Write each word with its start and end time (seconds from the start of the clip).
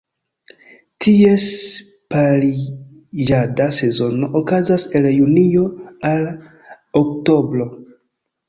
Ties 1.07 1.43
pariĝada 2.13 3.67
sezono 3.81 4.31
okazas 4.41 4.89
el 5.01 5.09
Junio 5.21 5.69
al 6.13 6.27
Oktobro. 7.05 7.71